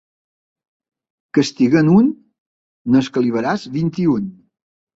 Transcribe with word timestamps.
Castiga'n 1.39 1.93
un, 1.99 2.09
n'escalivaràs 2.97 3.69
vint-i-un. 3.79 4.29